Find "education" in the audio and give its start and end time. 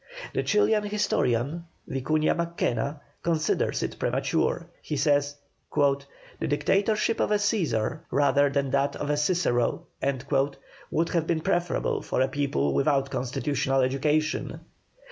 13.81-14.61